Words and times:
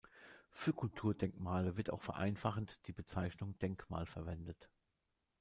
Für 0.49 0.73
Kulturdenkmale 0.73 1.77
wird 1.77 1.91
auch 1.91 2.01
vereinfachend 2.01 2.87
die 2.87 2.91
Bezeichnung 2.91 3.59
"Denkmal" 3.59 4.07
verwendet. 4.07 4.71